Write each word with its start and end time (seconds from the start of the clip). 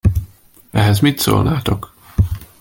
Ehhez 0.71 1.01
mit 1.01 1.19
szólnátok? 1.19 1.93